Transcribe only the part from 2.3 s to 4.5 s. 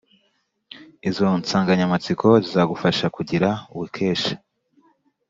zizagufasha kugira ubukesha